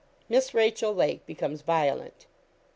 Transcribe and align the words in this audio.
MISS 0.29 0.55
RACHEL 0.55 0.95
LAKE 0.95 1.27
BECOMES 1.27 1.61
VIOLENT. 1.61 2.25